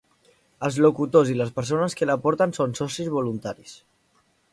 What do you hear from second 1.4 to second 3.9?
les persones que la porten són socis voluntaris.